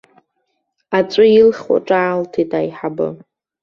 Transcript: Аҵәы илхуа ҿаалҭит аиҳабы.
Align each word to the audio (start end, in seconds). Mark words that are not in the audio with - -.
Аҵәы 0.97 1.25
илхуа 1.39 1.77
ҿаалҭит 1.87 2.51
аиҳабы. 2.59 3.07